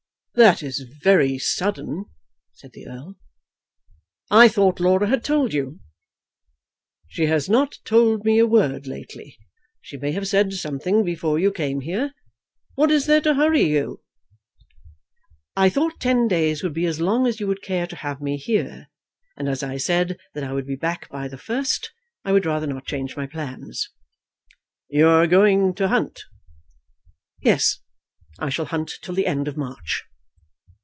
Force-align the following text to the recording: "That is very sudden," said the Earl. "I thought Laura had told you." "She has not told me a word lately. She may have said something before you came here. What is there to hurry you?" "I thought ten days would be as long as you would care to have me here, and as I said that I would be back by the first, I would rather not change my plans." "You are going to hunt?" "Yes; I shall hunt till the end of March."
"That 0.33 0.63
is 0.63 0.79
very 1.03 1.37
sudden," 1.37 2.05
said 2.53 2.71
the 2.71 2.87
Earl. 2.87 3.17
"I 4.31 4.47
thought 4.47 4.79
Laura 4.79 5.07
had 5.09 5.25
told 5.25 5.51
you." 5.53 5.81
"She 7.09 7.25
has 7.25 7.49
not 7.49 7.79
told 7.83 8.23
me 8.23 8.39
a 8.39 8.47
word 8.47 8.87
lately. 8.87 9.37
She 9.81 9.97
may 9.97 10.13
have 10.13 10.29
said 10.29 10.53
something 10.53 11.03
before 11.03 11.37
you 11.37 11.51
came 11.51 11.81
here. 11.81 12.13
What 12.75 12.91
is 12.91 13.05
there 13.07 13.19
to 13.21 13.33
hurry 13.35 13.63
you?" 13.63 14.03
"I 15.57 15.69
thought 15.69 15.99
ten 15.99 16.29
days 16.29 16.63
would 16.63 16.73
be 16.73 16.85
as 16.85 17.01
long 17.01 17.27
as 17.27 17.41
you 17.41 17.47
would 17.47 17.61
care 17.61 17.85
to 17.85 17.95
have 17.97 18.21
me 18.21 18.37
here, 18.37 18.87
and 19.35 19.49
as 19.49 19.61
I 19.61 19.75
said 19.75 20.17
that 20.33 20.45
I 20.45 20.53
would 20.53 20.65
be 20.65 20.75
back 20.77 21.09
by 21.09 21.27
the 21.27 21.37
first, 21.37 21.91
I 22.23 22.31
would 22.31 22.45
rather 22.45 22.65
not 22.67 22.87
change 22.87 23.17
my 23.17 23.27
plans." 23.27 23.89
"You 24.87 25.09
are 25.09 25.27
going 25.27 25.75
to 25.75 25.89
hunt?" 25.89 26.21
"Yes; 27.41 27.79
I 28.39 28.47
shall 28.49 28.67
hunt 28.73 28.93
till 29.01 29.13
the 29.13 29.27
end 29.27 29.49
of 29.49 29.57
March." 29.57 30.05